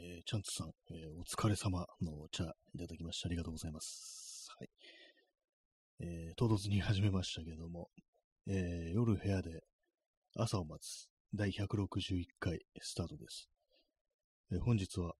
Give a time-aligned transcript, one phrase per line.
[0.00, 4.48] えー、チャンツさん、えー、お疲れ様のお茶いただきましてありがとうございます。
[4.56, 4.68] はい。
[6.00, 7.88] えー、唐突に始めましたけども、
[8.46, 9.64] えー、夜部屋で
[10.36, 13.48] 朝を待つ第161回スタートです。
[14.52, 15.14] えー、本日は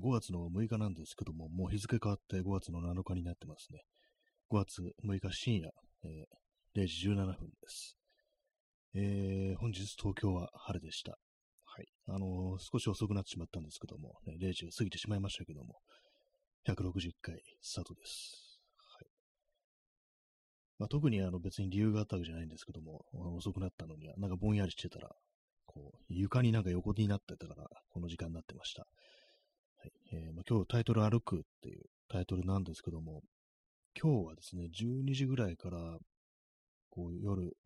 [0.00, 3.80] 5月の6日なんですけども、もう日付変わって5月の7日になってますね。
[4.52, 5.70] 5月6日深夜、
[6.04, 7.96] えー、0時17分です。
[8.94, 11.18] えー、本日東京は晴れでした。
[12.12, 15.76] あのー、少し遅くなってしまったんですけども、ね、0時が過ぎてしまいましたけども、
[16.66, 18.60] 160回スタートです。
[18.76, 19.08] はい。
[20.78, 23.04] まあ、特にあの別に理由があったわけじゃないんですけども、
[23.36, 25.10] 遅くなったのには、なんかぼんやりしてたら、
[25.66, 28.82] こう、床になんか横になってたから、この時間になってました。
[28.82, 33.22] はいえーまあ、今日タイトル歩くっていうタイトルなんですけども、
[34.00, 35.78] 今日はですね、12時ぐらいから、
[36.90, 37.56] こう夜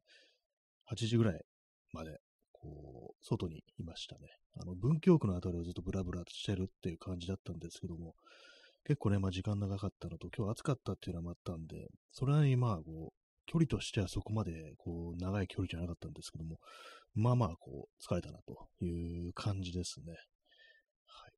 [0.93, 1.41] 8時ぐらい
[1.93, 2.19] まで
[2.53, 4.29] こう、外にいましたね。
[4.61, 8.15] あの、文京区のあたりをずっとブラブラしてるっていう感じだったんですけども、
[8.85, 13.13] 結構ね、まあ時間長かったのと、今日暑かったっていうのもあったんで、それなりにまあ、こう、
[13.47, 16.59] 距離としてはそこまで、こう、長い距離じゃなかったんですけども、
[17.15, 20.13] まあまあ、こう、疲れたなという感じですね。
[21.07, 21.33] はい。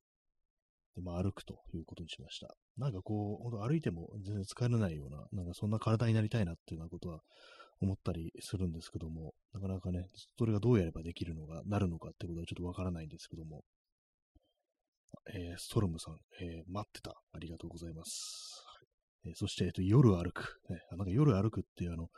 [0.96, 2.52] で、まあ、歩くということにしました。
[2.78, 7.20] なんかこう、ほんと歩いても全然疲れないような、なんかそんな体になりたいなっていうようなことは
[7.80, 13.64] 思ったりするんですけども、なかなかね、それがどうやればできるのか、なるのかってことはちょっとわからないんですけども、
[15.32, 17.14] えー、ストロムさん、えー、待ってた。
[17.32, 18.64] ありがとうございます。
[19.24, 20.80] えー、そして、えっと、夜歩く、ね。
[20.92, 22.08] なんか夜歩くっていうあの、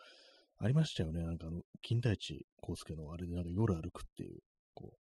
[0.59, 1.23] ありましたよね。
[1.25, 4.41] なんかあの、金田一耕介のあれでなんか夜歩くっていう、
[4.75, 4.99] こう、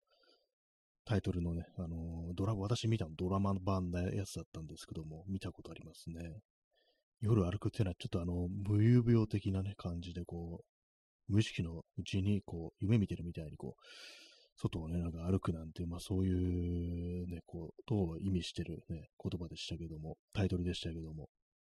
[1.05, 6.41] タイトルのね、あのドラ、私見たのドラマ版のやつだったんですけども、見たことありますね。
[7.21, 10.61] 夜歩くっていうのはちょっとあの、無遊病的なね、感じでこ
[11.29, 13.83] う、無意識のうちにこう、夢見てるみたいにこう、
[14.57, 21.29] 外をね、なんか歩くなんて、まあそういうね、こう、とを意味してるね、言葉でしたけども、タイトルでしたけども、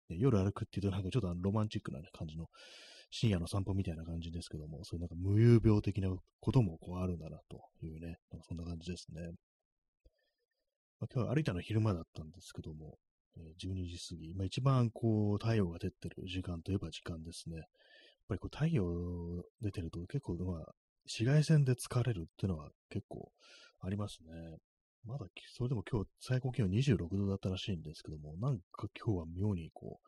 [0.10, 2.48] ね、夜歩くっていうとなんかちょっとあのロマンチックな、ね、感じの、
[3.12, 6.10] 深夜の散歩みたいな感じですけども、そういうなんか無遊病的な
[6.42, 9.22] こともこうあるんだなというね、なんかそんな感じですね。
[11.00, 12.98] まあ、今日は歩いたの昼間だったんですけども、
[13.60, 17.58] 12時過ぎ、まあ、一番こう太陽が出てる時間といえば時間ですね。
[17.58, 17.66] やっ
[18.30, 18.84] ぱりこう太陽
[19.62, 20.74] 出てると結構、まあ、
[21.06, 23.32] 紫外線で疲れるっていうのは結構
[23.82, 24.58] ありますね。
[25.06, 30.00] まだ、それでも今日最高気温26度だったらしいんですけども、なんか今日は妙にこ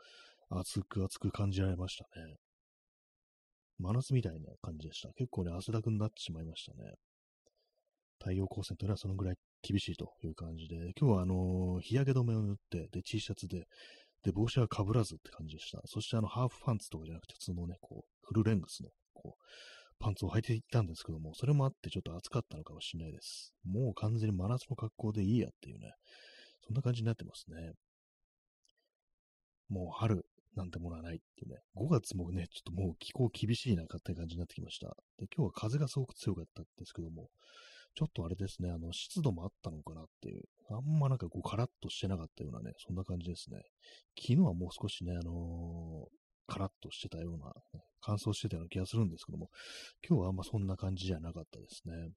[0.49, 2.37] う、暑く暑く感じられましたね。
[3.79, 5.09] 真夏みたいな感じでした。
[5.13, 6.95] 結構ね、汗だくになってしまいましたね。
[8.19, 13.67] 太陽光線というのはそのぐらい厳しいという感じで、今日はあの、日焼け止めを塗って、で、T シャツで、
[14.23, 15.81] で、帽子は被らずって感じでした。
[15.85, 19.43] そしてあの、ハーフパンツとかじゃなくて、普通のね、こう、フルレングスの、こう、
[19.99, 23.53] パンツを履いていったんですけども、それもあってちょっと暑かったのかもしれないです。
[23.65, 25.93] もう完全に真夏の格好でいいやっていうね、
[26.65, 27.73] そんな感じになってますね。
[29.69, 30.25] もう春
[30.55, 34.87] なんてものはないっていうね、5月もね、ちょっともう気候厳しいなかって感じになってきました。
[35.19, 37.29] で、今日は風がすごく強かったんですけども、
[37.95, 43.61] ちょっとあれですね、あの、湿度もあったのかなっていう、あんまなんかこう、カラッとしてなかったようなね、そんな感じですね。
[44.15, 47.53] 昨日はもう少しね、あのー、カラッとしてたような、
[48.01, 49.49] 乾燥してたような気がするんですけども、
[50.07, 52.11] 今日はあんまそんな感じじゃなかったですね。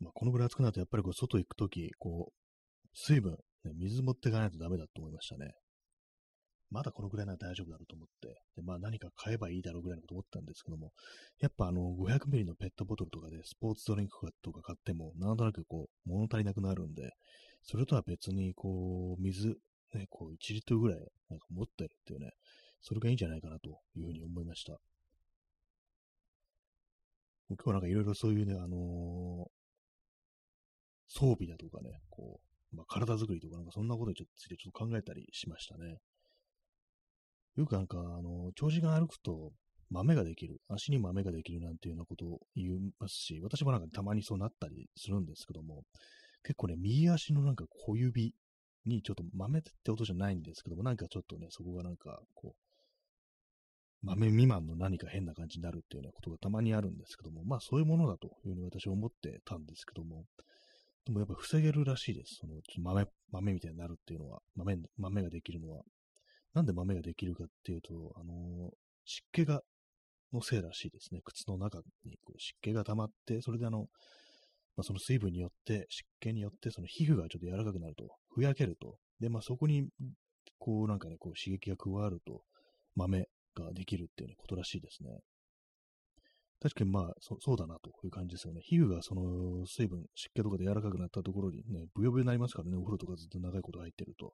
[0.00, 2.32] まあ、このぐらい暑くなると、やっぱりこう、外行くとき、こう、
[2.92, 5.54] 水分、ね、水持っていかないとダメだと思いましたね。
[6.72, 10.92] まだこのぐらいなら大丈夫だろうと思って、で、まあ何か買えばいいだろうぐらいのこと思ったんですけども、
[11.40, 17.10] やっぱあの、500ミリのペットボトルとかでスポーツドリンクとか買っても、なんとなくこう、物足りなくなるんで、
[17.62, 19.48] それとは別にこう、水、
[19.94, 22.30] ね、こう、1リットルぐらい、なんか持ってるっていうね、
[22.80, 24.78] それがいいんじゃないかなというふうに思いました。
[27.48, 29.48] 今日はなんかいろいろそういうね、あのー、
[31.08, 32.40] 装備だとかね、こ
[32.72, 35.98] う、まあ、体作りとかなんかそんなことについてちょっと考えたりしましたね。
[37.56, 39.52] よくなんか、あの、長時間歩くと
[39.90, 42.68] 豆ができる、足に豆ができるなんていうようなことを言い
[42.98, 45.82] ますし、私もなんかたまにそうなったりするんですけども、
[46.42, 48.34] 結構ね、右足のなんか小指
[48.86, 60.24] にちょっと豆って音じゃないんですけども、なんかちょっとね、そこがなんかこう、豆未満の何か変な感じになるっていうようなことがたまにあるんですけども、まあそういうものだというふうに私は思ってたんですけども、
[61.04, 62.38] でもやっぱ防げるらしいです。
[62.40, 65.82] その豆、豆みたいになるっていうのは、豆、豆ができるのは。
[66.54, 68.70] なんで豆ができるかっていうと、あの、
[69.04, 69.62] 湿気が、
[70.32, 71.20] のせいらしいですね。
[71.24, 73.80] 靴の中にこう湿気が溜まって、それであの、
[74.76, 78.96] まあ、その水分によって、湿気によって、その皮膚がちょっと柔らかくなると、ふやけると。
[79.20, 79.88] で、まあそこに、
[80.58, 82.42] こうなんかね、こう刺激が加わると、
[82.96, 85.20] 豆ができるっていう、ことらしいですね。
[86.62, 88.60] 確かにまあそ、そうだなという感じですよね。
[88.62, 94.32] 皮膚がその水分、湿気とかで柔らかくなったところにね、ブヨブヨになりますからね、お風呂とかずっと長いこと入ってると。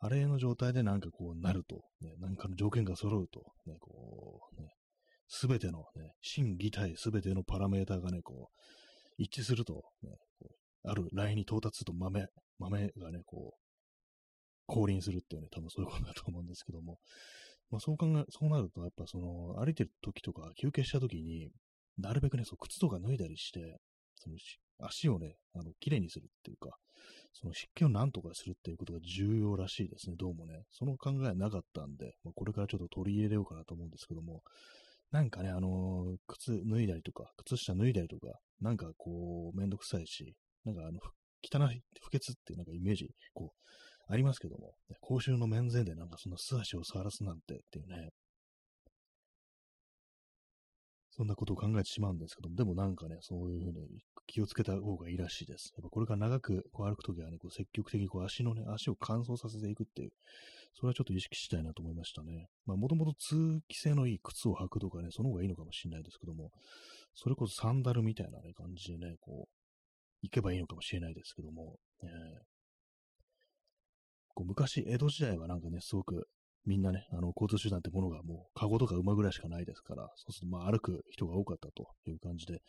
[0.00, 4.68] あれの状態でなんかこうなると、ね、なんかの条件が揃うと、ね、こう、ね、
[5.26, 8.62] すべてのね、心技体すべてのパラメーターがね、こう、
[9.18, 10.10] 一致すると、ね、
[10.84, 12.26] あるラインに到達すると豆、
[12.58, 13.58] 豆がね、こう、
[14.66, 16.98] 降臨するっていうね、多分そういうことだと思うんですけども、
[17.70, 21.50] まあそう考え、そうなると、やっぱその、歩いてる時とか休憩した時に、
[21.98, 23.78] なるべくね、そう、靴とか脱いだりして、
[24.14, 24.36] その
[24.78, 26.76] 足をね、あの、綺麗にするっていうか、
[27.32, 30.64] その湿気をなんとかするっていうことが重要らしいですね、どうもね。
[30.70, 34.42] その考えなかったんで、まあ、これからちょっと取り入れようかなと思うんですけども、
[35.10, 40.34] なんかね、あのー、靴脱いだりとか、靴下脱いだりとか、なんかこう、めんどくさいし、
[40.64, 41.00] なんかあの、
[41.42, 48.10] 汚い、不潔っていうなんかイメージ、こう、ありますけども、ね、公衆の面前でなんかその素足を触らすなんてっていうね、
[51.18, 55.72] そんなことを考えてしまうんですけども、でもなんかね、そういうふうに気をつけた方がいいらしいです。
[55.76, 60.10] やっぱこれから長くこう歩くときはね、こう積極的にこう足のね、足を乾燥させていくっていう、
[60.76, 62.46] それはちょっと意識したいなと思いましたね。
[62.66, 66.52] まあ、もともと通気性のいい靴を履くとかね、その方がいいのかもしれないですけども、
[67.16, 69.52] それこそサンダルみたいなね、感じでね、こう、
[70.22, 72.08] 行けばいいのかもしれないですけども、えー、
[74.34, 76.28] こう昔、江戸時代はなんかね、すごく
[76.66, 82.60] みんなね、あの、交通手段ってものがもう、カゴとか馬ぐらいしかないですから、そうするとまあ歩く人が多かったという感じで、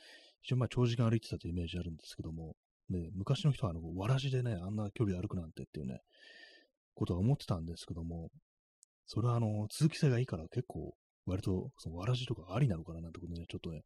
[0.41, 2.55] 非常にまあ長時間歩いてたというイメージあるんですけども、
[2.89, 5.99] ね、昔の人はあの、わらじでね、あんな距離歩くなんてっていうね、
[6.95, 8.29] ことは思ってたんですけども、
[9.05, 10.93] それはあの、通気性がいいから結構、
[11.25, 13.81] 割と、そのわらじとかありなのかななんてことね、ちょっとね、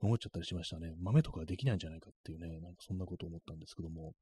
[0.00, 0.92] 思っちゃったりしましたね。
[1.00, 4.14] 豆とかできないんじゃないかっていうね、なんかそんなことを思ったんですけども、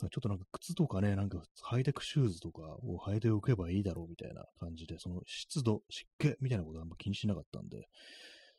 [0.00, 7.88] ちょっとなんか靴とかね、なんかハイテクシューズとかを履いておけばいいだろうみたいな感じで、その湿度、湿気みたいなことはあんま気にしなかったんで、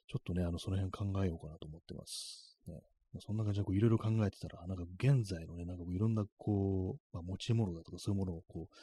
[0.07, 2.57] ちょっとね、あの、その辺考えようかなと思ってます。
[2.67, 2.81] ね。
[3.19, 8.75] そんな感じでこういろいろ考えてたら、なんか現在のね、なんかいろんなこう、まあ、持ち物だとかそういうものをこう、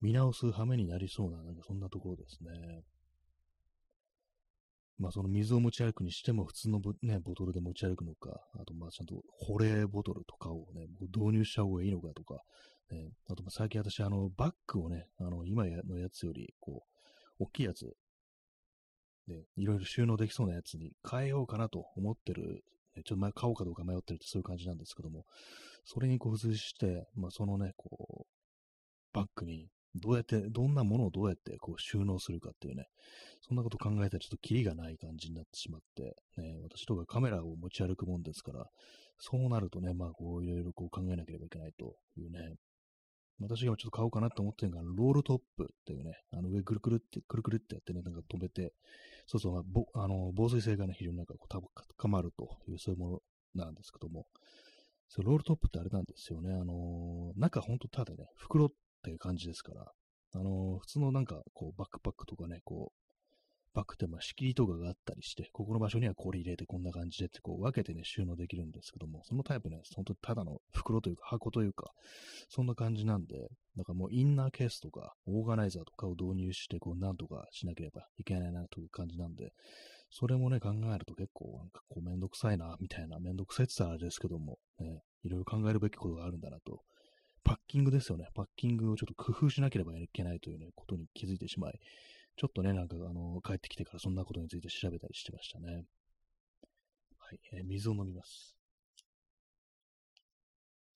[0.00, 2.82] 見直す羽目になりそうな、なんかそんなところですね。
[4.98, 12.42] まあその水を持ち歩くにしても普通のね、ボトルで持ち歩くのか、あとまあちゃんと保冷ボトルとかをね、導入した方がいいのかとか、
[12.90, 16.84] ね、あと最近私あのバッグをね、あの今のやつよりこ
[17.38, 17.84] う、大きいやつ、
[19.28, 22.64] ね、いろいろ収納できそうなやつに変えようかなと思ってる、
[23.04, 25.26] ちょっと買おうかどうか迷ってるってそういう感じなんですけども、
[25.84, 28.26] それにこう付随して、まあそのね、こう、
[29.12, 32.86] バッグにどうやって、どんなものをどうやってこう収納するかっていうね、
[33.40, 38.66] そんなこと考えたらちょっとキリがない感じになってしまって、ね、私とかカメラを持ち歩くもんですから、
[39.18, 42.54] そうなるとね、まあこういろいろこう考えなければいけないというね、
[43.40, 48.72] 私がちょっと買おうかなと思ってるのが、ロールトップっていうね、あの上くるくるって、くるくるってやってね、なんか止めて、
[49.26, 54.26] そうそう、ぼあの防水性がね、非常になんかこう高まるという、そういうものなんですけども、
[55.08, 56.52] そロールトップってあれなんですよね。
[56.52, 58.70] あのー、中ほんとただね、袋
[59.06, 59.92] っていう感じですから、
[60.34, 62.98] あのー、普通のなんか、こう、バックパックとかね、こう、
[63.72, 71.92] バックってまあ仕切りとかがあったりして、ここの場所にはこれ入れてこんな感じでってこう分けてね、収納できるんですけども、そのタイプのやつ、本当にただの袋というか箱というか、
[72.48, 79.52] そんな感じなんで、だからもうインナーケースとか、オーガナイザーとかを導入して、こうなんとかしなければいけないなという感じなんで、
[80.10, 86.80] それもね、考えると結構なんかこうめんどくさいな、みたいな、めんどくさいって言ったらあれですけども、ね、いろいろ考えるべきことがあるんだなと
[87.46, 88.26] パッキングですよね。
[88.34, 91.78] パッキングをちょっと工夫しなければいけないというね、ことに気づいてしまい、
[92.36, 95.84] ちょっとね、なんか、あの、帰ってきてからそんなことについて調べたりしてましたね。
[97.18, 98.56] はい、えー、水を飲みます。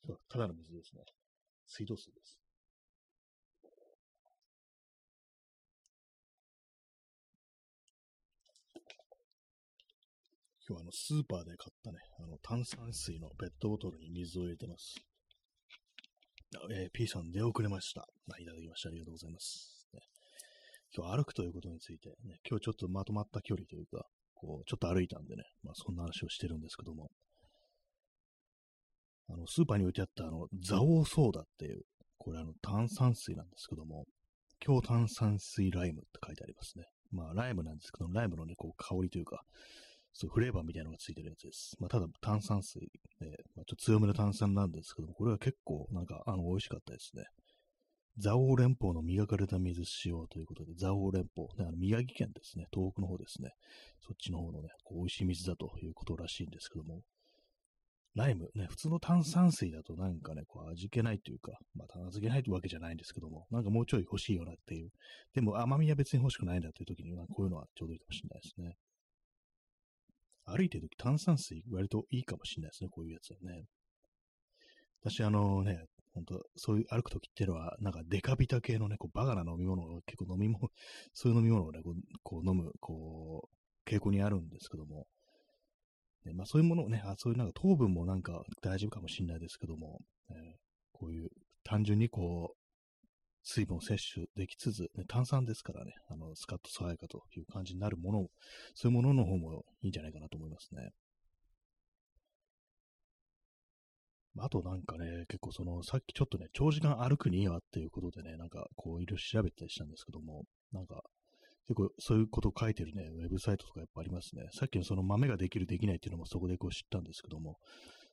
[0.05, 1.05] そう、ただの水ですね。
[1.69, 2.37] 水道水です。
[10.69, 14.97] 今日はあの、スーパーで買ったね、あの、炭酸水のペットボトルに水を入れてます。
[16.73, 18.07] えー、P さん出遅れました。
[18.39, 18.89] いただきました。
[18.89, 19.87] ありがとうございます。
[19.95, 20.01] ね、
[20.97, 27.11] 今日歩くということについて、ね、今日ちょっとまとまった距離というか、こう、ちょっと歩いたんでね、まあそんな話をしてるんですけども、
[29.29, 31.83] あの、スーパーに置いてあったあの、ザオーソーダっていう、
[32.19, 34.07] これあの、炭酸水なんですけども、
[34.59, 36.85] 強炭酸水ライムって書いてありますね。
[37.13, 39.43] まあ、ライムなんですけど、ライムのね、こう、香りというか、
[40.13, 41.77] そうフレーバーみたいなのがついてるやつです。
[41.81, 42.81] まあ、ただ炭酸水
[43.21, 47.25] で、まあ、ちょっと強めの炭酸なんですけども、これは結構なんか、あの、美味しかったですね。
[48.21, 53.51] 蔵王連邦の磨かれた水使用ということで、蔵王連邦、ね、あの宮城県ですね、東北の方ですね、
[54.01, 57.03] そっちの方のね、こう美味しい水だということらしいんですけども、
[58.15, 64.91] ライム、ね、普通の炭酸水だとなんかね、こう味気ないというか、まあ、味気ないというわけじゃないんですけども、なんかもうちょい欲しいよなっていう。
[65.33, 68.77] でも甘みは別に欲しくないんだという時には、こういうのはちょうどいいかもしれないですね。
[70.51, 73.65] 歩いてるとき炭酸水割といいかもしれないですね、こういうやつはね。
[75.03, 80.69] 私、あのね、本当そういう歩くときっていうのは、なんかデカビタ系のね、こうバカな飲み物を結構飲み物、
[81.15, 85.07] そういう飲み物をね、こうこう飲む、こう、傾向にあるんですけども、
[86.25, 90.37] ね、まあそういうものをね、あそういうなんか糖分もなんか大丈夫かもしれないですけども、えー、
[90.93, 91.29] こういう
[91.65, 92.60] 単純にこう、
[93.43, 98.27] 水分を摂取できつつ、ね、炭酸ですからね、あの、スカッと爽やかという感じになるもの
[98.75, 100.91] そういうものの方もいいんじゃないかなと思いますね。
[104.39, 111.03] あとなんかね、結構その、さっきちょっとね、長時間歩くにいいわっていうことでね、なんかこういろいろ調べたりしたんですけども、なんか
[111.67, 114.43] 結構そういうことを書いてるね、ウェブサイトとかやっぱありますね。
[114.53, 117.57] さっきのその豆ができるできないっていうのもそこでこう知ったんですけども、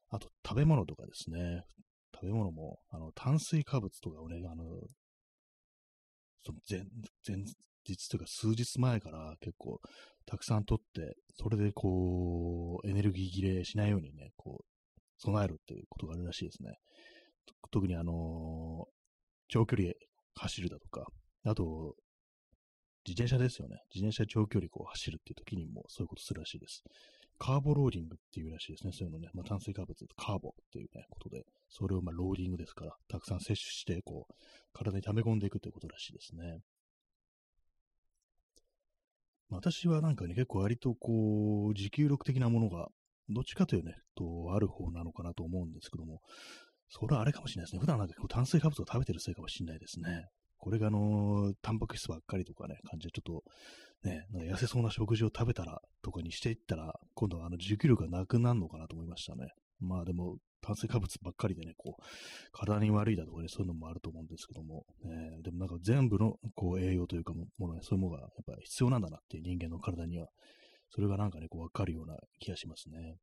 [0.09, 1.63] あと食べ物とかですね、
[2.13, 4.63] 食べ物も、あの、炭水化物とかをね、あの、
[6.47, 6.85] その前、
[7.27, 7.43] 前
[7.85, 9.81] 日というか数日前から結構
[10.25, 16.75] たくさん取って、それでこう、エネルギー切れしないようにね、こう、備えるっていうことがあるらしいですね。
[17.71, 18.91] 特にあのー、
[19.49, 19.89] 長距離
[20.35, 21.05] 走るだとか、
[21.43, 21.95] あと、
[23.05, 23.77] 自転車ですよね。
[23.93, 26.83] 自転車長距離こう走るっていう時にもそういうことするらしいです。
[27.39, 28.91] カーボローディングっていうらしいですね。
[28.93, 29.29] そういうのね。
[29.33, 34.33] まあ、炭水化物、カーボっていうね、ことで、それをまあローディングですから、たくさん摂取して、こう、
[34.73, 36.59] 体に溜め込んでいくということらしいですね。
[39.49, 42.89] ま私はなんかね、結構割とこう、持久力的なものが、
[43.29, 46.21] どっちかというね、と、ある方なのかなと思うんですけども、
[46.89, 47.79] それはあれかもしれないですね。
[47.81, 50.27] 普段なんか炭水化物を食べてるせいかもしれないですね。
[50.57, 53.43] これがあのー、タンパク質ばっかりとかね、感じでちょっと、
[54.07, 59.53] ね、なんか痩せそうな食事を食べたらとかにしていったら、今度はあの持久力がなくなるのかなと思いましたね。
[59.79, 62.03] まあでも、炭水化物ばっかりでね、こう、
[62.51, 70.27] 体に悪いだとかね、そういうのもあると思うんですけども、ね、でもなんか全部のこう栄養というかものね、そういうものがやっぱり必要なんだなっていう人間の体には、
[70.89, 73.17] それがなんかね、こうわかるような気がしますね。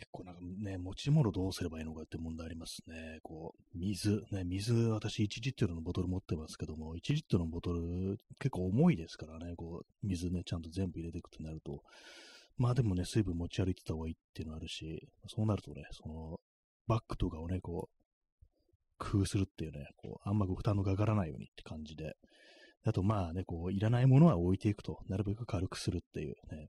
[0.00, 3.18] 結構なんかね、持ち物どうすればいいのかって問題ありますね。
[3.22, 11.82] こう、水、ね、水、私1リットルのボトル持ってますけども、1リットルのボトル結構重いですからね、こう、水ね、ちゃんと全部入れていくとなると、
[12.56, 16.40] まあでもね、水分持ち歩いてた方がいいっていうのあるし、そうなるとね、その、
[16.86, 22.14] バッグとかをね、こう、工夫するっていうね、こう、あんまご負担のかからないようにって感じで、
[22.84, 26.68] あとまあね、こう、いらないものは置いていくと、なるべく軽くするっていうね、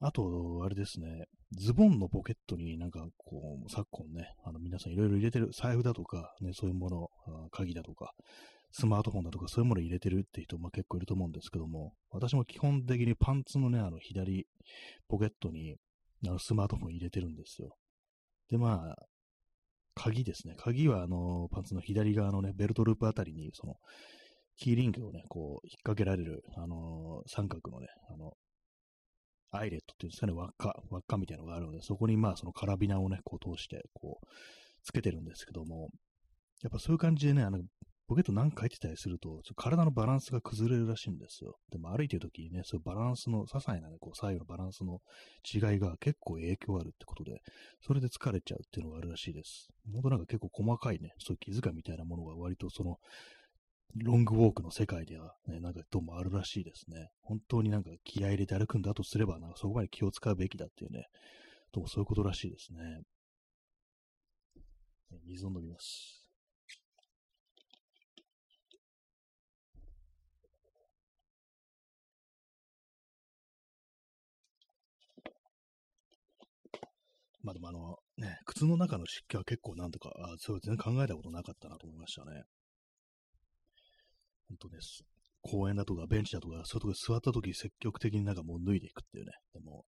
[0.00, 7.08] あと、あれですね、ズボンのポケットになんかこう、昨今ね、あの皆さんいろいろ入れてる、財布だとか、ね、そういうもの、
[7.50, 8.12] 鍵だとか、
[8.72, 14.46] スマートフォンだとかそういうもの入れてるって人も結構いると思うんですけども、私も基本的にパンツのね、あの左
[15.08, 15.76] ポケットに
[16.26, 17.76] あのスマートフォン入れてるんですよ。
[18.48, 18.96] で、まあ、
[19.94, 20.54] 鍵ですね。
[20.58, 23.74] 鍵はあの、パンツの左側のね、ベルトループあたりに、その、
[24.56, 28.32] キーリングをね、こう、引っ掛けられる、あの三角のね、あの、
[29.52, 34.26] アイレットっていうんですかね、輪っか、輪っかみたいなのがあるので、そこにまあそのカラビナをね、こう通して、こう、
[34.82, 35.90] つけてるんですけども、
[36.62, 37.60] やっぱそういう感じでね、あの、
[38.08, 41.56] ポケットなんか入ってたりすると、体のバランスが崩れるらしいんですよ。
[41.70, 45.00] でも歩いてる時にね、そういうバランスの、些細なね、こう左右のバランスの
[45.50, 47.40] 違いが結構影響あるってことで、
[47.80, 49.68] それで疲れちゃうっていうのがあるらしいです。
[49.92, 52.98] 本当なんか結構細かいね、そういう気遣いみたいなものが割とその、
[53.96, 57.10] ロングウォークの世界では、ね、なんかどうもあるらしいですね。
[57.22, 61.06] 本当になんか気合入れて歩くんだとすれば、なんかそこまで気を使うべきだっていうね、
[61.72, 63.02] どうもそういうことらしいですね。
[65.26, 66.24] 水を飲みます。
[77.42, 82.44] まあでもあの、ね、靴の中の湿気は結構なんとか、あそう全然考えたことなかったなと思いましたね。
[84.52, 85.04] 本当です。
[85.40, 89.32] 公園だとかベンチだとか、そういうとこ座った時積極的になんかもう脱いでいくっていうね。
[89.54, 89.84] でも、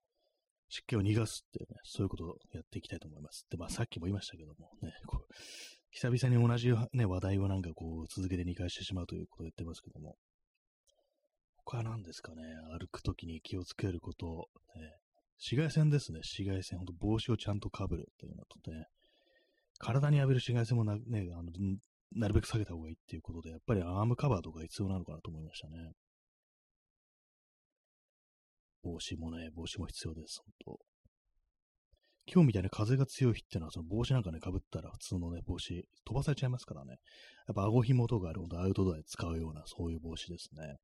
[0.69, 3.45] 湿気を逃がすっていうね、そういうことをやっていきたいと思います。
[3.51, 5.35] で、まあさっきも言いましたけどもね、こう
[5.91, 10.17] 久々に同じ、ね、話題をなんかこう続けて2回してしまうということを言ってますけども、
[11.65, 12.43] 他は何ですかね、
[12.79, 14.97] 歩くときに気をつけること、ね、
[15.39, 18.87] 紫外線ですね、紫外線、ほんと帽子をちゃんとかぶるっていうのとね、
[19.79, 21.51] 体に浴びる紫外線もな、ね、あの
[22.15, 25.93] なるべく下げた方がいいっていうことで、やっぱりアームカバーとか必要なのかなと思いましたね。
[28.83, 30.81] 帽子もね、帽子も必要です、本当
[32.27, 36.97] 今日みたいな風が強い日ってのは、その帽子なんかね、被ったら普通のね、帽子、飛ばされちゃいますからね。
[37.49, 40.77] やっぱ顎紐とかあるほどアウトドアで使うような、そういう帽子ですね。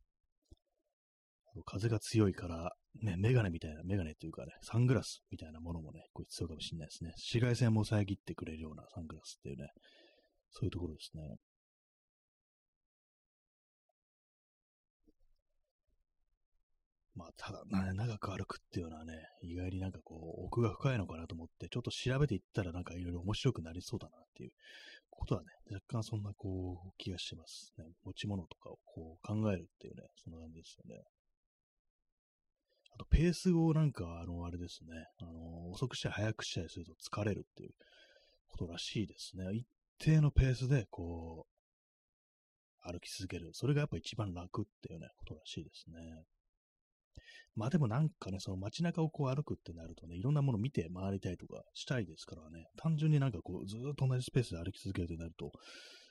[1.64, 7.10] 風が強いから、ね、メガネみたいな、メガネっていうかね、サングラスみたいなものもね、こう必要かもしれないですね。
[7.16, 9.68] 紫外線も遮ってくれるようなサングラスっていうね、
[10.50, 11.36] そういうところですね。
[17.18, 24.52] まあ、ただ、ね、長く歩くっていうのはね、意外になんかこう、奥が深いのかなと思って、ちょっと調べていったらなんかいろいろ面白くなりそうだなっていう
[25.10, 27.74] ことはね、若干そんなこう、気がします。
[27.76, 31.02] ね、持ち物とかをこう考えるっていうね、そんな感じですよね。
[32.94, 37.72] あと、ペースをなんか、あの、あれですね、あの、遅くしたり早くしたりすると疲れるっていう
[38.46, 39.44] ことらしいですね。
[39.54, 39.66] 一
[39.98, 43.50] 定のペースで、こう、歩き続ける。
[43.52, 46.24] それがやっぱ一番楽っていうね、ことらしいですね。
[47.54, 55.50] まあでもなんかね、その街中をこう歩くってなるとね、いろんなもの見て回りたいとかしたいですからね、単純になんかこう、ずっと同じスペースで歩き続けるとなると、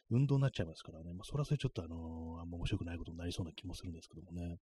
[0.10, 4.58] 運動になっちゃいますからね、まあそれはそれちょっとあのー、あんま面白くないことになりそうな気もするんですけどもね。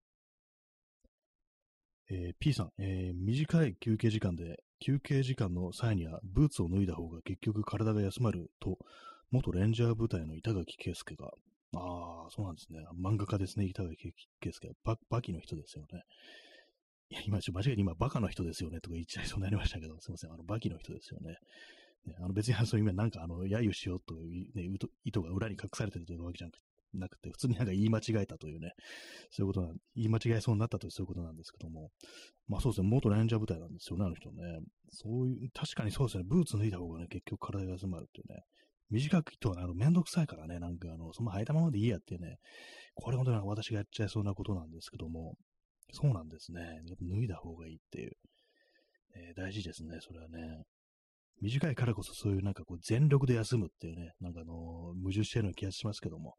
[2.10, 8.76] えー、P さん、えー、短い休憩時間で、休憩時間の際にはブーツを脱いだ方が結局体が休まると、
[9.30, 11.30] 元レンジャー部隊の板垣圭介が、
[11.76, 12.84] ああ、そうなんですね。
[13.02, 14.70] 漫画家ですね、板垣圭介。
[14.84, 16.02] ババキの人ですよね。
[17.10, 21.36] いや、今、間違えて今、バカの人ですよね、とか言っちゃいそうになりましたけど、すいません、あの、バキの人ですよね。
[22.06, 24.68] ねあの別に、そういう今、なんか、あの、揶揄しようという、ね、
[25.04, 26.48] 意図が裏に隠されてるというわけじゃ
[26.94, 28.72] なくて、普通になんか言い間違えたというね、
[29.30, 31.90] そういうことな、言い間違えそうになったというそういうことなんですけども、
[32.48, 34.60] まあそうですね、元レンジャー部隊なんですよね、あの人ね。
[34.90, 38.44] そういう、確かにそうですね、ブーツ脱いだ方がね、結局体が休まるっていうね。
[38.90, 42.38] 短くとは、あの、めんどくさいからね、なんかあの、その履いたままでいいやってね、
[42.94, 45.34] これ本当に私がやっちゃいそうなことなんですけども、
[45.92, 46.80] そうなんですね。
[47.00, 48.12] 脱いだ方がいいっていう。
[49.16, 50.64] えー、大事ですね、それはね。
[51.40, 54.54] 短いからこそそういうなんかこう全力で休むっていうね、なんかあの、
[55.02, 56.34] 矛盾してるような気がしますけども、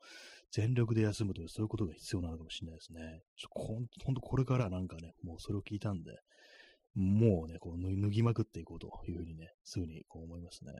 [0.51, 3.21] 全力で休むというそういうことが必要なのかもしれないですね。
[3.37, 6.17] ちょほんほんとこれからなんかね、もうそれを聞いたんで、
[6.95, 10.71] もうね、こう脱ぎまくっていこうというふうにね、すぐにこう思いますね。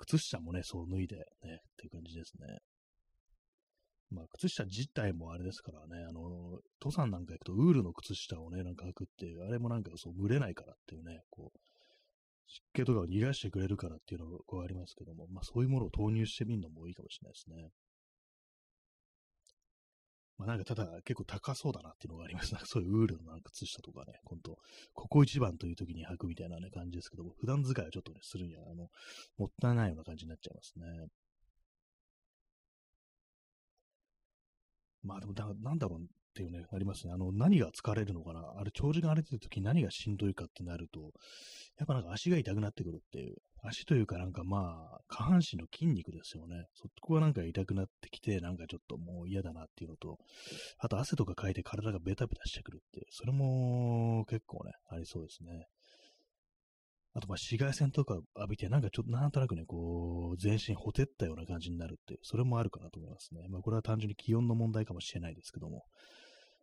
[0.00, 1.26] 靴下もね、そう脱いでね、っ
[1.76, 2.58] ていう感じですね。
[4.10, 11.58] まあ、靴下自体もあれですからね、あの、登山なんか行くとウールの靴下をね、なんか履くっていう、あれもなんかそう、蒸れないからっていうね、こう、
[12.48, 14.26] 湿気とかを逃がしてくれるからっていうの
[14.58, 17.70] がありますけども、まあそういうものを投入してみるのもいいかもしれないですね。
[20.40, 22.66] まあなんかただ結構高そうだなっていうのがありますなんか。
[22.66, 24.56] そういうウールのなんか靴下とかね、ほんと、
[24.94, 28.88] ここ一番という時に履くみたいなね、感じですけども、普段使いはちょっとね、するには、あの、
[29.36, 31.08] もったいないような感じになっちゃいますね。
[35.02, 36.00] まあでもだ、なんだろう
[36.40, 37.12] ていうね、ありますね。
[37.12, 38.40] あの、何が疲れるのかな？
[38.56, 41.12] あれ、長時間歩いてるとき何がしんどいかってなると、
[41.78, 43.36] やっぱなんか足が痛くなってくるっていう。
[43.62, 46.64] 足というかなんかまあ、下半身の筋肉ですよね。
[46.74, 50.16] そこがなんか痛くなってきて、なんかちょっともう嫌だなっていうのと、
[50.78, 55.66] あと汗とかかいて体がベタベタしてくるっていう、それも結構ね、ありそうですね。
[57.12, 63.48] あと、ま、紫外線とか浴びて、なんかちょっとなんとなくね、こう、全身ほてったような感じになるっていう、それもあるかなと思いますね。
[63.48, 65.82] まあ、これは単純に気温の問題かもしれないですけども、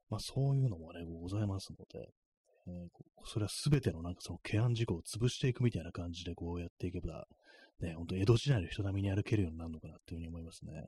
[0.09, 2.09] まあ、そういうのもね、ございますので、
[2.67, 2.87] えー、
[3.25, 7.25] それはすべてのなんかそのケアン事故を潰していくみたいな感じでこうやっていけば、
[7.81, 10.87] ね、ほんと江戸時代の人並みに歩けるようになるのかなっていうふうに思いますね。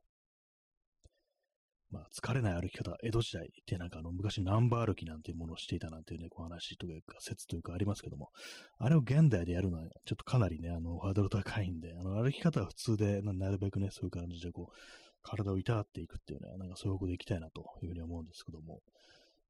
[1.91, 8.29] まあ、疲れない歩き方、江戸時代ってなんかあの昔ナンバー歩きなんていうものをしていたなんていうね、こう話というか説というかありますけども、
[8.77, 14.73] あれを現代でやるのはちょっとかなりね、あの、ハードル高いんで、あの、歩き方は普通で、なるべくね、そういう感じでこう、
[15.21, 18.79] 体をいたわっていくっていうね、なんかそういうことでいきたいなというふうに思うんですけども、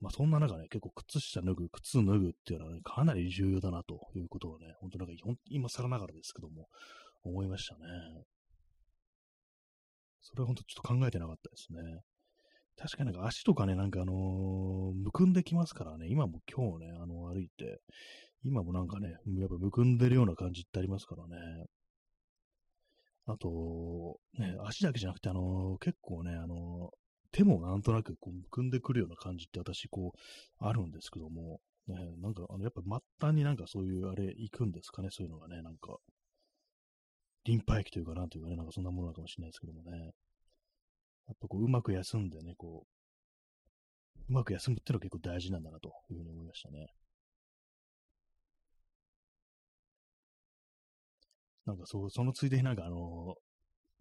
[0.01, 5.13] まあそんな中ね、結構靴下脱ぐ、靴脱ぐっていうのはね、かなり重要だなということをね、本当なんか
[5.49, 6.67] 今更ながらですけども、
[7.23, 7.79] 思いましたね。
[10.21, 12.01] それは本当ちょっと考えてなかったですね。
[12.77, 17.81] 確かになんか足とかね、なんかあのー、むくんできますからね、今も今日ね、あの、歩いて、
[18.45, 21.65] 今もなんかね、やっぱむくんでるような感じってありますからね。
[23.31, 26.89] あと、ね、足だけじゃなくて、あの、結構ね、あの、
[27.31, 35.97] 手もなんとなくこうむくんでくるような感じって私、こう、あるんですけども、ね、なんか、あの、やっぱ末端になんかそういうあれ行くんですかね、そういうのがね、なんか、
[37.45, 39.91] リンパ液というかなんというかね、なんかそんなものなのかもしれないですけどもね。
[41.27, 42.87] やっぱこう、うまく休んでね、こ
[44.17, 46.87] う、うまく休むっていうのは結構大事なんだなというふうに思いましたね。
[51.69, 53.35] なんかそう、そのついでになんかあの、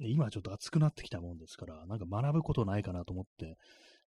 [0.00, 3.56] 今ちょっと暑くなってきたもんですから、なんか学ぶことないかなと思って、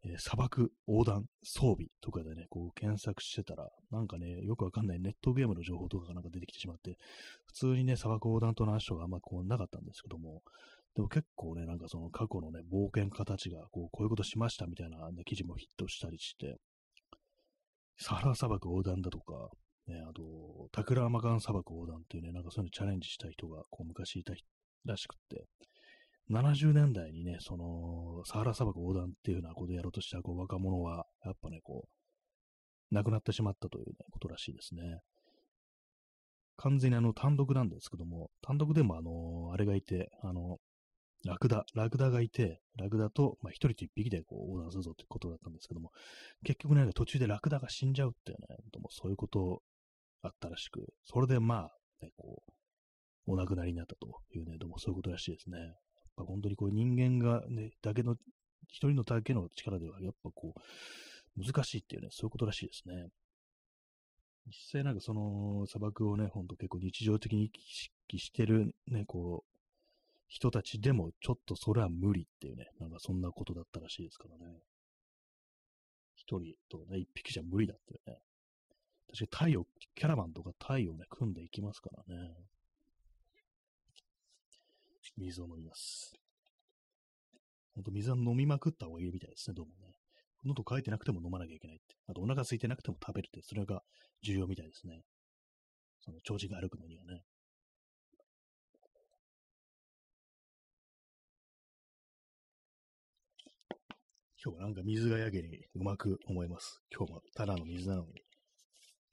[0.03, 6.97] えー、砂漠横断装備とかでね、こう検索してたら、なんかね、よくわかんないネットゲームの情報とかがなんか出てきてしまって、
[7.45, 10.41] 普通にね、砂漠横断との話があんまこうなかったんですけども、
[10.95, 16.57] でも結構ね、なんかその過去のね、冒険家たちがこうこういうことしましたみたいな、ね、記事もヒットしたりして、
[17.99, 19.51] サハラ砂漠横断だとか、
[19.91, 24.35] ね、あと、タクラーマガン砂漠横断っていうね、なんかそういうのチャレンジした人がこう昔いた
[24.85, 25.45] らしくって、
[26.31, 31.89] 70年代にね、その、サハラ砂漠横断っていうようなことをやろうとしたこう若者は、やっぱね、こ
[32.91, 35.01] う、亡くなってしまったという、ね、ことらしいですね。
[36.57, 40.59] 完全にあの単独なんですけども、単独でもあの、あれがいて、あの、
[41.25, 45.91] ラクダ、ラクダがいて、ラクダと、まあ、一人と一匹でこう横断するぞってことだったんですけども、
[46.45, 48.47] 結局ね、途中でラクダが死んじゃうっていうね、
[48.79, 49.63] もそういうこと
[50.23, 52.53] あったらしく、それでまあ、ね、こう、
[53.33, 55.59] お亡くなりになったというね、どうもそういうことらしいですね。
[55.59, 55.73] やっ
[56.17, 58.17] ぱ本当にこう人間がね、だけの、
[58.69, 63.09] 一人のだけの力では、やっぱこう、難しいっていうね、そういうことらしいですね。
[64.47, 69.51] 実際なんかその砂漠をね、ほんと結構日常的に意識してるね、こう、
[70.29, 74.61] 人たちでもちょっとそれは無理っていうね、なんかそんなことだったらしいですからね。
[76.15, 78.19] 一人とね、一匹じゃ無理だってね。
[79.11, 82.31] 確かにタイ、キャラバンとかタイをね、組んでいきますからね。
[85.17, 86.15] 水を飲みます。
[87.75, 89.95] ほんと水は飲みまくった方がいいみたいですね、どうもね。
[90.45, 91.97] 喉乾いてなくても飲まなきゃいけないって。
[92.07, 93.83] あとお腹空いてなくても食べるって、それが
[94.23, 95.03] 重要みたいですね。
[96.01, 97.23] その長時間歩くのにはね。
[104.43, 106.81] 今日はなんか水がやけにうまく思います。
[106.97, 108.23] 今日もただの水なのに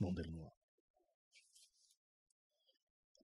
[0.02, 0.52] 飲んでるのは。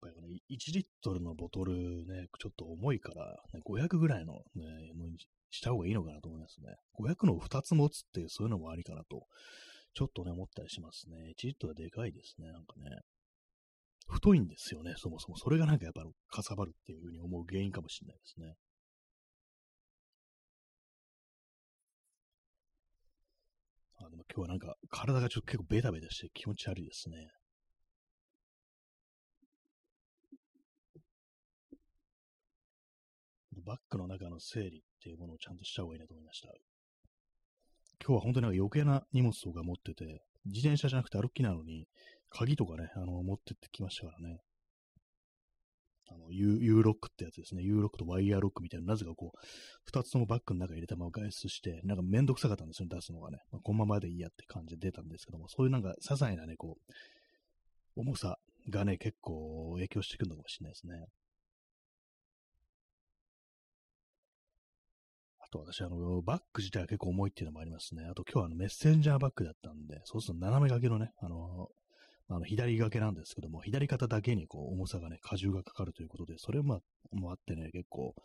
[0.04, 5.18] やっぱりね、1リットルのボトルね、ちょっと重いから、ね、500ぐらいのね、のに
[5.52, 6.76] した方がいいのかなと思いますね。
[7.00, 9.28] 500の2つ持つっていうそういうのもありかなと、
[9.94, 11.34] ちょっとね、思ったりしますね。
[11.38, 13.02] 1リットルはでかいですね、なんかね。
[14.08, 15.38] 太いんですよね、そもそも。
[15.38, 18.56] それがなんかやっぱかさばるっていうふうに思う原因かもしれないですね。
[24.04, 27.30] あでも今日はなんか体がちょっと結構ベタベタして気持ち悪いですね。
[33.64, 36.50] バッグの中の整理っていうものをちゃんとした方がいいなと思いました。
[38.04, 41.88] 今日は本当になんか余計な荷物とか持ってて、自転車じゃなくて歩きなのに、
[42.30, 44.40] 鍵とかね、あの、持ってってきましたからね。
[46.14, 47.64] あの、U, U ロックってやつですね。
[47.64, 49.38] U ロックとワイヤーロックみたいな、なぜかこう、
[49.86, 53.40] 二つともバッグの中に入れたまま外出して、なんかめんどくさかったんですよ、出すのがね。
[53.52, 56.92] まあ、このままでいいやって感じで出たんですけども、そういうなんか、些細なね、こう、
[57.96, 58.38] 重さ
[58.70, 61.08] がね、結構影響してくるのかもしれないですね。
[65.40, 68.06] あと私、あの、バッグ自体は結構重いっていうのもありますね。
[68.06, 71.70] あと今日はあのメッセンジャーバッグだったんで、そうすると斜め掛けのね、あの、
[72.34, 78.16] あの左掛けなんですけども、左肩だけにこう重さがね、荷重がかかるということで、それもあってね、結構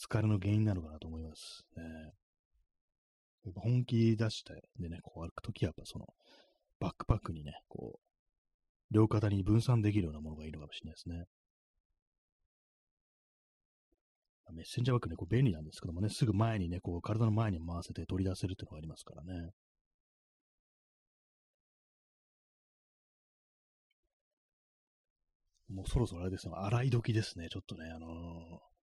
[0.00, 1.82] 疲れの原因なのかなと思いますね。
[3.44, 6.06] やっぱ本気出してでね、こう歩くときはやっぱその
[6.78, 11.24] バックパックにね、こう、両肩に分散できるようなものがいいのかもしれないですね。
[14.52, 19.50] メッセンジャーバッグね、こう便利なんですけどもね、すぐ前にね、こう体の前に回せて取り出せるっていうのがありますからね。
[25.68, 27.48] もうそろそろあれですよ、洗い時ですね。
[27.50, 28.10] ちょっとね、あのー、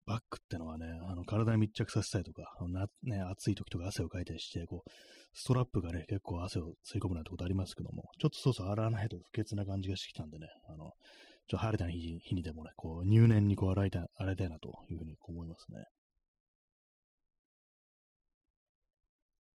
[0.06, 4.90] バッグってのはね、あの体に密着させたりとか、あのなね、暑い時とか汗をかいたりして、こう、
[5.34, 10.92] ストラップがね、結構汗を吸い込むなんてことありますけども、ちょっとそうそう洗わないと不潔な感じがしてきたんでね、あの、
[11.48, 15.84] ちょっと晴れた日に日にでもね、こう、入念にこう洗いたい、洗いたいなというふうに思いますね。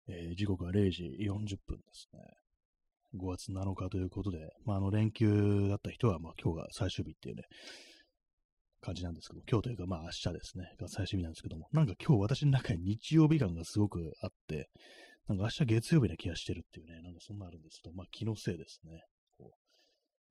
[0.08, 2.20] えー、時刻は0時40分ですね。
[3.16, 7.42] 5月7日ということで、まあ、あの連休だった人は、まあ、今日が最終日っていうね、
[8.82, 14.68] 感じなんですけど、今日というか、まあ明日ですね、が最終日なんですけども、なんか今日私の中に日曜日感がすごくあって、
[15.28, 19.04] なんか明日月曜日な気がしてるっていうね、なんかそんなあるんですけど、まあ気のせいですね。
[19.38, 19.62] こう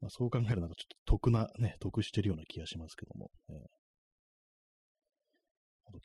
[0.02, 3.32] まあ、そう考えるとなんかちょっと得な、ね、得してるような気がしますけども。
[3.50, 3.56] えー、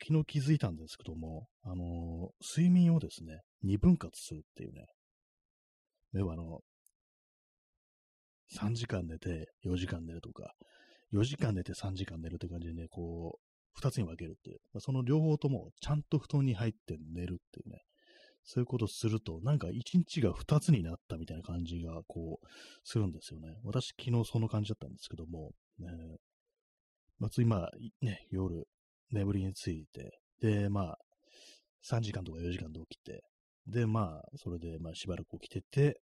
[0.05, 4.85] 昨日気づいたんですけども、あのー、睡眠をですね、二分割するっていうね、
[6.13, 6.61] 要はあの、
[8.55, 10.53] 3時間寝て4時間寝るとか、
[11.13, 14.59] 4時間寝て3時間寝るって感じでね、こう、2つに分けるっていう。
[14.79, 17.81] その両方ともちゃんと布団に入って寝るっていうね。
[18.43, 22.47] そういうことすると、なんか1日が2つになったみたいな感じが、こう、
[22.85, 23.57] するんですよね。
[23.63, 25.89] 私、昨日その感じだったんですけども、ね、
[27.19, 27.69] まあ、今、
[28.01, 28.65] ね、夜、
[29.11, 30.97] 眠りについて、で、まあ、
[31.85, 33.23] 3時間とか4時間で起きて、
[33.67, 35.99] で、まあ、それで、まあ、しばらく起きてて、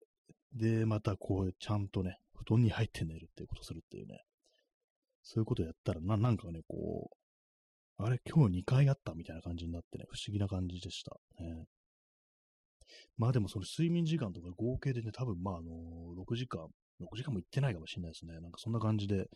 [0.52, 4.22] で、またこう、ちゃんとね、布団に入って寝るっていうことするっていうね。
[5.22, 7.10] そういうことやったら、な、なんかね、こ
[7.98, 11.16] う、あれ、今日2回あったみたいな感じになってね、不思議な感じでした。
[11.38, 11.66] ね、
[13.16, 15.70] まあでも、その睡眠時間とか合計でね、多分まあ、あの、
[16.26, 16.66] 6時間、
[17.00, 18.34] 6時間も行ってないかもしれないですね。
[18.40, 19.28] なんかそんな感じで、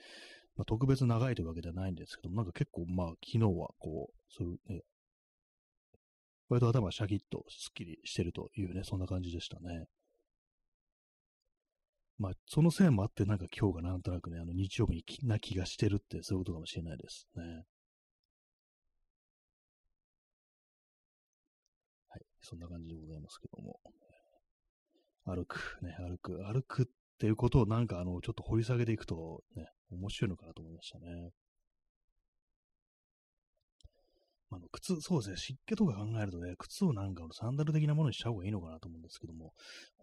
[0.56, 4.82] まあ、特別長いというわけではないんですけども、なんか結構まあ、昨日はこう、そういうね、
[6.48, 9.86] 割と頭シャキッとスッキリしてるというね、そんな感じでしたね。
[12.18, 17.42] まあ、そのせいもあって、なんか今日がなんとなくね、あの日曜日な気がしてるって、そういうことかもしれないですね。
[22.08, 23.80] はい、そんな感じでございますけども。
[25.24, 26.86] 歩く、ね、歩く、歩くっ
[27.18, 31.32] ていうことをなんかあの、ちょっと掘り下げていくと、ね、面白いのかなと思いましたね。
[34.50, 39.52] あの、靴、そうですね、湿気とか考えるとね、靴をなんかサンダル的なものにした方がいいのかなと思うんですけども、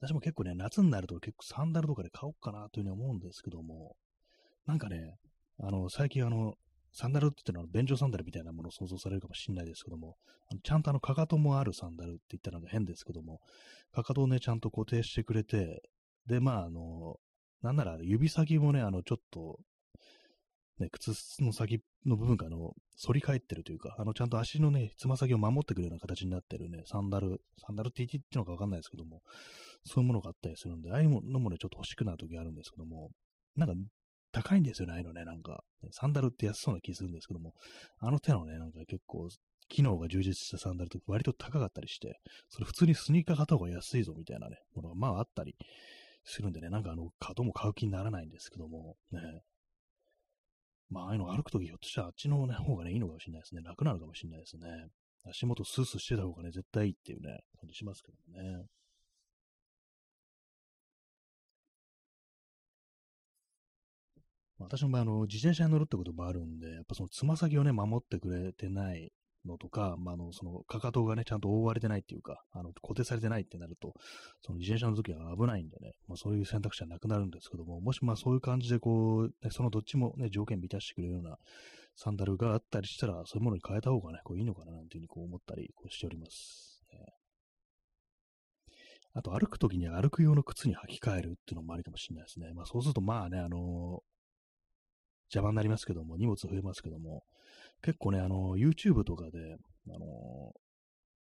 [0.01, 3.95] 私も結構ね、夏になると結構サンダルとかで買おうかなというふうに思うんですけども、
[4.65, 5.15] なんかね、
[5.59, 6.55] あの、最近あの、
[6.91, 10.15] サンダルって言ったら、便所サンダルみたいなものを想像されるかもしれないですけども、
[10.51, 13.39] あのちゃんとあの、かかともあるサンダルって言ったら変ですけども、
[13.91, 15.81] かかとをね、ちゃんと固定してくれて、
[16.27, 17.17] で、まあ、あの、
[17.61, 19.57] なんなら指先もね、あの、ちょっと、
[20.79, 22.73] ね、靴の先の部分が、あの、
[23.05, 29.21] 反り返ってるというか、あの、ちゃんと足のね、つま先を守ってくるような形になってるね、サンダル、サンダルって言っていうのかわかんないですけども、
[29.85, 33.11] そういうものがあったりするんで、ああいうのもね、ちょっと欲しくなる時あるんですけども、
[33.55, 33.75] なんか、
[34.31, 37.53] 高いんですよね、ああいうのね、なんか、サンダルって安そうな気するんですけども、
[37.99, 39.29] あの手のね、なんか結構、
[39.69, 45.55] 機能が充実したサンダルって割と高かったりして、それ普通にスニーカー買った方が安いぞみたいなね、ものがまああったり
[46.25, 49.19] するんでね、なんかあの、角も買う気にならないんですけども、ね、
[50.93, 53.61] まあ、ああいうの歩くときひょっとしたらあっちの、ね、方がね、いいのかもしれないですね。
[53.63, 54.67] 楽なのかもしれないですね。
[55.25, 58.65] 足元スースーしてた方がね、絶対いいっていうね、感じしますけどもね。
[64.59, 69.11] 私もあの自転車に乗るってこともあるんで、やっぱそのつま先をね、守ってくれてない
[69.45, 73.93] のとか、まあ、の、その、かかとがね、ちゃんと覆われてないっていうか、あの、固定されてないってなると、
[74.41, 81.37] その自転車の時は危ないんでね、まあ、そういう選択肢はなくなるんですけども、もしまあそういう感じでこう、ね、そのどっちもね、条件満たしてくれるような
[81.95, 86.83] サンダルがあったりしたら、そういうものに変えた方がね、こういいのかななんていうふうにこう思ったりこうしております。
[86.91, 86.99] ね、
[89.13, 92.51] あと、歩くときに歩く用の靴に履き替えるっていうのもありかもしれないですね。
[92.53, 94.01] まあそうするとまあね、あのー、
[95.29, 97.23] 邪魔になりますけども、荷物増えますけども、
[97.83, 99.57] 結構ね、あの、YouTube とかで、
[99.89, 100.53] あの、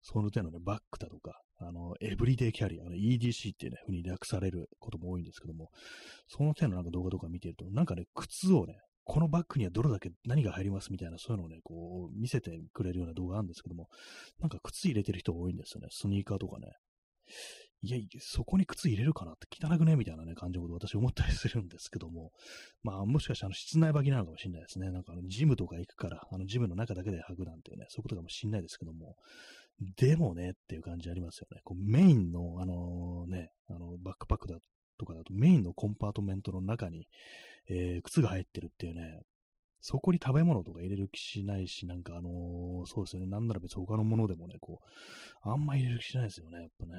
[0.03, 5.71] その手のね、バックだとか、あの、エブリデイキャリア、EDC っていうね、ふうに略されることも多いんですけども、
[6.27, 13.88] その手のなんか動画とか見てると、なんかね、靴をね、このバッグにはどれだけ何が入りますみたいな、そういうのをね、こう、見せてくれるような動画あるんですけども、
[14.40, 15.88] なんか靴入れてる人が多いんですよね。
[15.90, 16.73] スニーカーとかね。
[17.83, 22.33] いや、そこに靴入れるかなって汚くねみたいなね、感じのこと私思ったりするんですけども、
[22.83, 24.91] まあ、もしかしたら室内履きなのかもしれないですね。
[24.91, 29.17] なんか、ジムとか行くから、あの、ジムの中だけで履くなんてね、そういうことかもしれないですけども、
[29.97, 31.61] でもねっていう感じありますよね。
[31.62, 34.57] こうメインの、あのね、あの、バックパックだ
[34.99, 37.07] とかだと、メインのコンパートメントの中に、
[37.69, 39.21] えー、靴が入ってるっていうね、
[39.81, 43.29] そこに食べ物とか入れる気しないし、なんかあのー、そうですよね。
[43.29, 46.93] なんなら別に他のものでもね、こう、あんま入れる気しないですよね、やっぱね。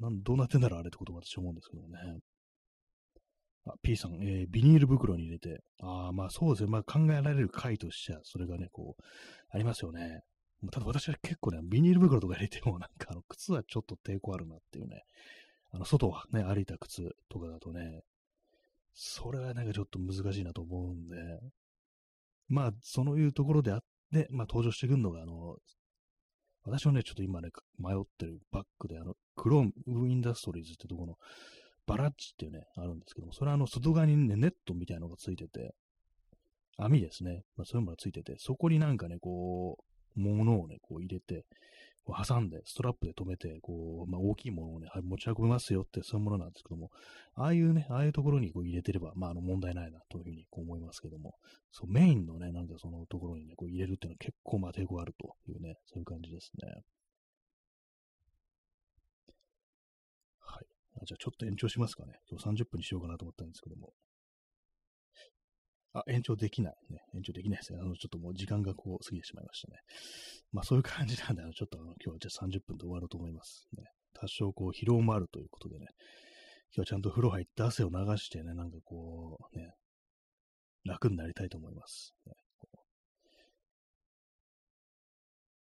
[0.00, 2.20] なんどうなってんだろうあれってこと私思うんですけどね。
[3.66, 6.70] あ、P さん、えー、ビニール袋に入れて、ああ、まあそうですね。
[6.70, 9.02] まあ考えられる回としては、それがね、こう、
[9.50, 10.22] ありますよね。
[10.70, 15.02] ただ私は結構ね、ビニール袋とか入れても、なんかあの、靴はちょっと抵抗あるなっていうね。
[15.72, 18.02] あの、外はね、歩いた靴とかだとね、
[18.94, 21.16] それはなんかちょっと難しいなと思うんで、
[22.48, 23.80] まあ、そういうところであっ
[24.12, 25.56] て、まあ登場してくるのが、あの、
[26.64, 27.48] 私はね、ちょっと今ね、
[27.78, 31.14] 迷ってるバッグで、あの、クロームインダストリーズってところの、
[31.86, 35.74] バラッチっていうね、あるんですけども、それはあの、外側にね、ネットみたいなのがついてて、
[36.78, 37.42] 網ですね。
[37.56, 39.76] まあ、そういうものがついてて、そこになんかね、こ
[40.16, 41.44] う、物をね、こう入れて、
[42.06, 46.90] 挟んで、ストラップで止めて、こう、まあ、大きいものをね、持ち運びますよって、そういうものなんですけども、
[47.34, 51.36] ああいうね、ああいうところにこう入れてれば、まあ、あの、問題ないな、というふうにこう思いますけども、
[51.70, 56.82] そう、メインのね、なんかそのところにね、こう入れるっていうのは結構、まあ、抵抗あるというね、そういう感じですね。
[60.40, 60.66] はい。
[61.06, 62.14] じゃあ、ちょっと延長しますかね。
[62.28, 63.92] 今日30分にしようかなと思ったんですけども。
[65.94, 66.74] あ、延長できない。
[66.90, 67.00] ね。
[67.14, 67.78] 延長できないですね。
[67.80, 69.78] あの、ちょっともう時間がこう過ぎてしまいましたね。
[70.52, 73.68] まあそういう感じなんで、あの、ちょっとあの、今日はじゃあ30分で終わろうと思います。
[73.76, 73.84] ね。
[74.14, 75.86] 多少こう疲労もあるということでね。
[76.74, 79.74] 今日はちゃんと風呂入って汗を流してね、なんかこう、ね、
[80.84, 82.14] 楽になりたいと思います。
[82.26, 82.32] ね、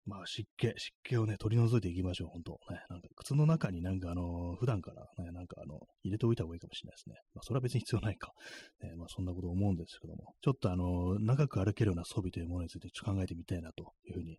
[0.09, 2.81] まあ湿気、湿気をね、取り除いていきましょう、本当ね。
[2.89, 7.17] なんか靴の中になんかあの、普段からね、なんかあの、入れておいた方がいいかもしれないですね。
[7.35, 8.33] まあそれは別に必要ないか。
[8.81, 14.39] ね、まあそんなこと思うんですけども、ちょっとあの、長く歩けるような装備というものについてちょっと考えてみたいなというふうに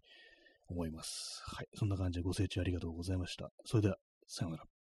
[0.68, 1.44] 思います。
[1.46, 1.68] はい。
[1.76, 3.52] そんな感じでご清聴ありがとうございました。
[3.66, 4.79] それでは、さようなら。